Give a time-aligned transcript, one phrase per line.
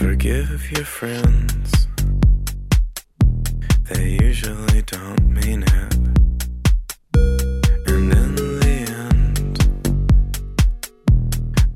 [0.00, 1.86] with your friends.
[3.84, 5.94] They usually don't mean it.
[7.86, 9.56] And in the end,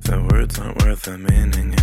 [0.03, 1.80] the words aren't worth the meaning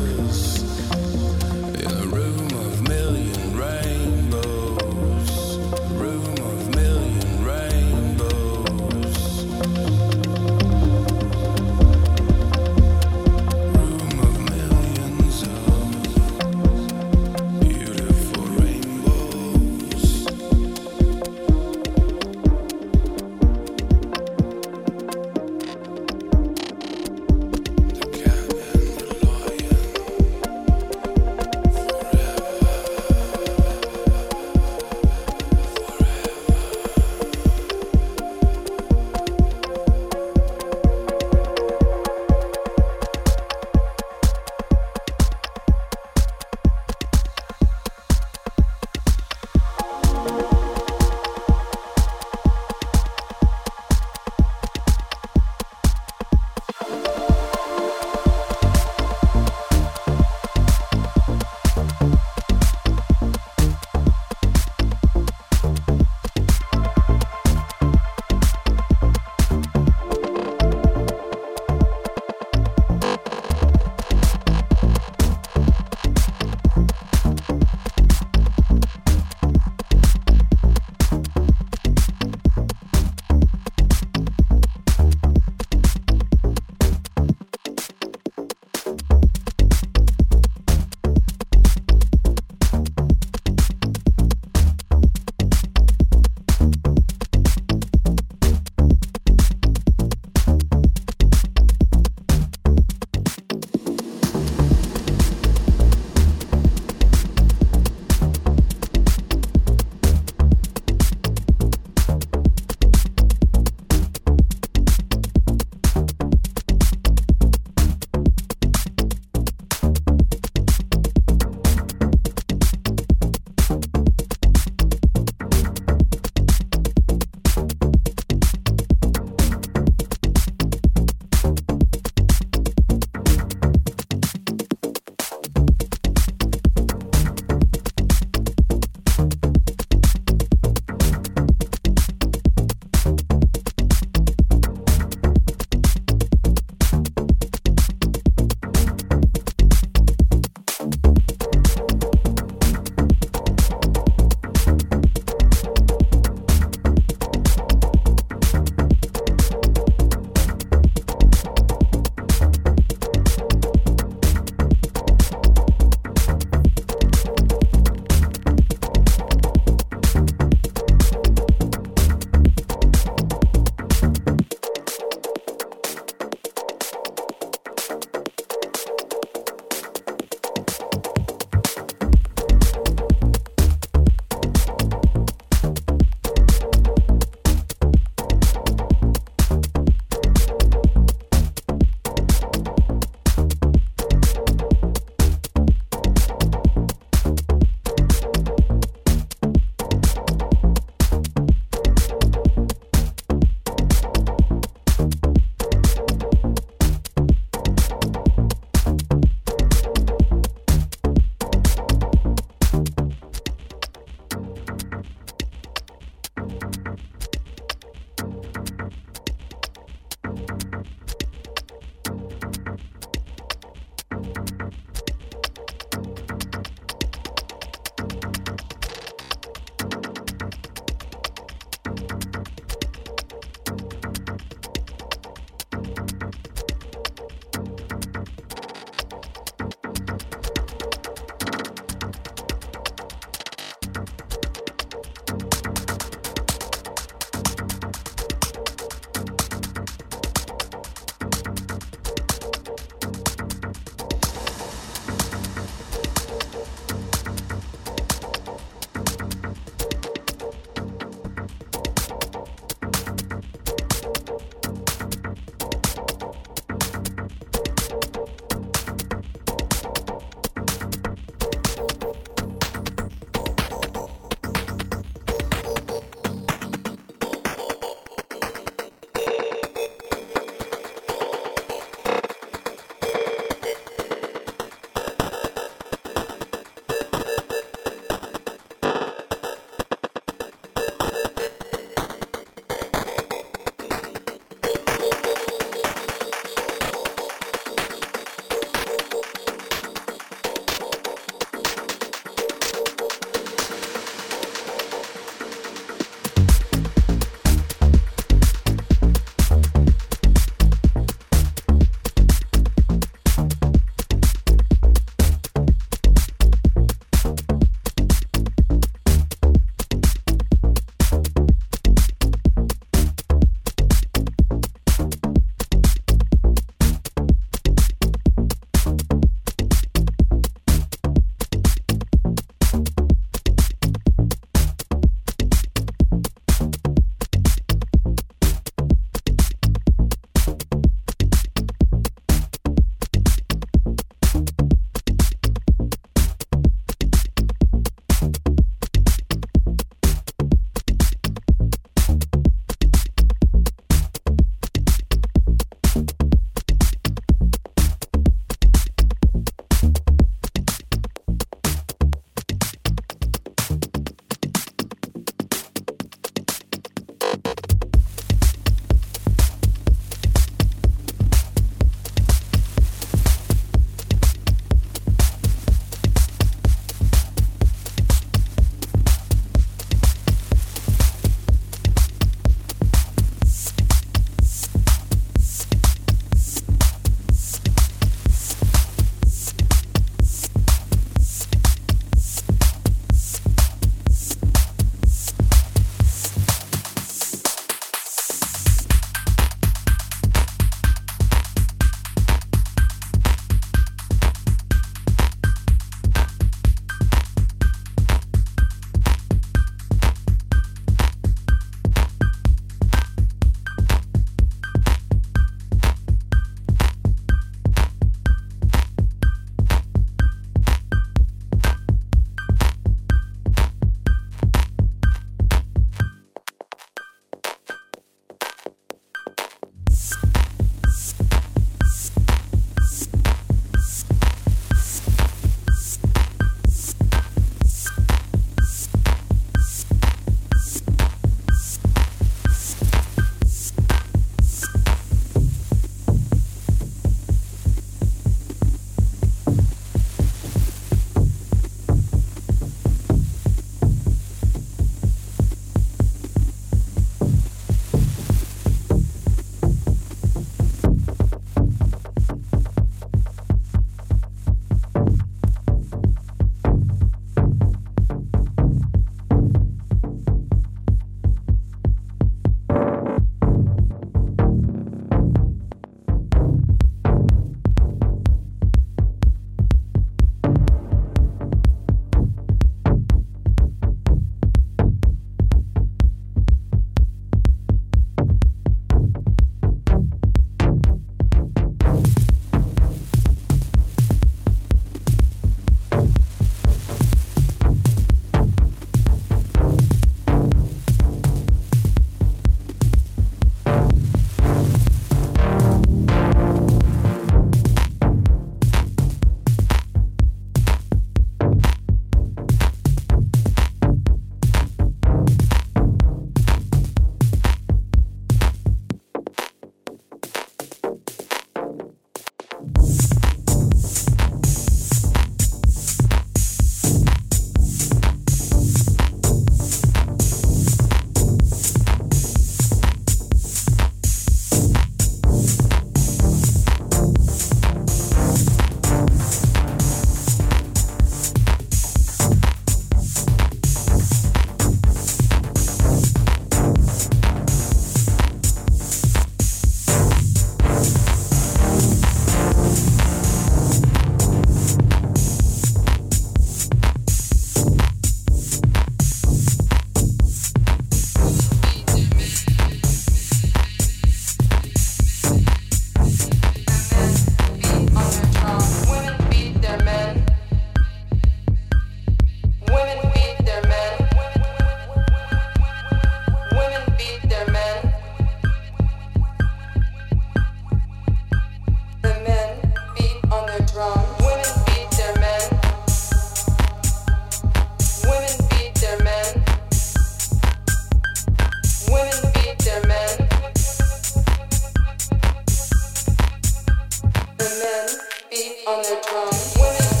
[599.09, 600.00] Women